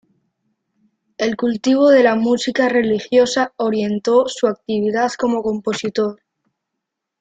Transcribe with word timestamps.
El 1.19 1.37
cultivo 1.37 1.91
de 1.91 2.01
la 2.01 2.15
música 2.15 2.67
religiosa 2.67 3.53
orientó 3.57 4.23
su 4.27 4.47
actividad 4.47 5.11
como 5.15 5.43
compositor. 5.43 6.19